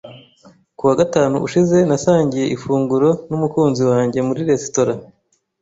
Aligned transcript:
Ku 0.77 0.83
wa 0.89 0.95
gatanu 1.01 1.35
ushize 1.45 1.77
nasangiye 1.89 2.45
ifunguro 2.55 3.09
n'umukunzi 3.29 3.83
wanjye 3.91 4.19
muri 4.27 4.39
resitora. 4.49 4.93